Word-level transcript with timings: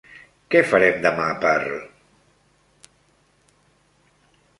Què 0.53 0.61
farem 0.69 0.95
demà 1.03 1.27
per?? 1.43 1.51